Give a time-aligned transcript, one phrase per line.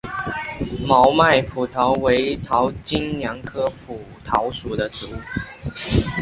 [0.87, 5.09] 毛脉蒲桃为桃金娘科蒲桃属的植物。